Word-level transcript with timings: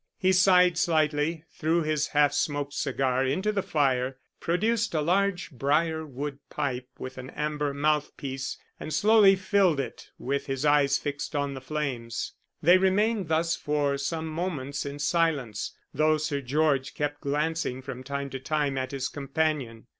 He 0.17 0.33
sighed 0.33 0.79
slightly, 0.79 1.43
threw 1.51 1.83
his 1.83 2.07
half 2.07 2.33
smoked 2.33 2.73
cigar 2.73 3.23
into 3.23 3.51
the 3.51 3.61
fire, 3.61 4.17
produced 4.39 4.95
a 4.95 5.01
large 5.01 5.51
brierwood 5.51 6.39
pipe 6.49 6.87
with 6.97 7.19
an 7.19 7.29
amber 7.29 7.71
mouthpiece, 7.71 8.57
and 8.79 8.91
slowly 8.91 9.35
filled 9.35 9.79
it, 9.79 10.09
with 10.17 10.47
his 10.47 10.65
eyes 10.65 10.97
fixed 10.97 11.35
on 11.35 11.53
the 11.53 11.61
flames. 11.61 12.33
They 12.63 12.79
remained 12.79 13.27
thus 13.27 13.55
for 13.55 13.95
some 13.99 14.25
moments 14.25 14.87
in 14.87 14.97
silence, 14.97 15.75
though 15.93 16.17
Sir 16.17 16.41
George 16.41 16.95
kept 16.95 17.21
glancing 17.21 17.83
from 17.83 18.03
time 18.03 18.31
to 18.31 18.39
time 18.39 18.79
at 18.79 18.89
his 18.89 19.07
companion. 19.07 19.85